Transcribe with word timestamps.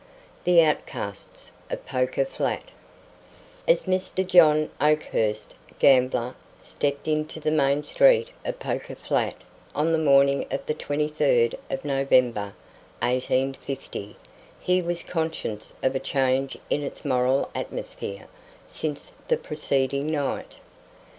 THE 0.45 0.63
OUTCASTS 0.63 1.51
OF 1.69 1.85
POKER 1.85 2.25
FLAT 2.25 2.71
As 3.67 3.83
Mr. 3.83 4.25
John 4.25 4.71
Oakhurst, 4.81 5.53
gambler, 5.77 6.33
stepped 6.59 7.07
into 7.07 7.39
the 7.39 7.51
main 7.51 7.83
street 7.83 8.29
of 8.43 8.57
Poker 8.57 8.95
Flat 8.95 9.35
on 9.75 9.91
the 9.91 9.99
morning 9.99 10.47
of 10.49 10.65
the 10.65 10.73
twenty 10.73 11.07
third 11.07 11.53
of 11.69 11.85
November, 11.85 12.55
1850, 13.03 14.17
he 14.59 14.81
was 14.81 15.03
conscious 15.03 15.75
of 15.83 15.93
a 15.95 15.99
change 15.99 16.57
in 16.71 16.81
its 16.81 17.05
moral 17.05 17.51
atmosphere 17.53 18.25
since 18.65 19.11
the 19.27 19.37
preceding 19.37 20.07
night. 20.07 20.55